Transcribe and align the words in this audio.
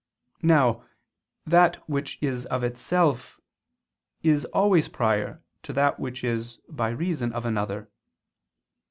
Now, 0.41 0.83
that 1.45 1.75
which 1.87 2.17
is 2.23 2.47
of 2.47 2.63
itself 2.63 3.39
is 4.23 4.45
always 4.45 4.87
prior 4.87 5.43
to 5.61 5.73
that 5.73 5.99
which 5.99 6.23
is 6.23 6.57
by 6.67 6.89
reason 6.89 7.31
of 7.33 7.45
another. 7.45 7.87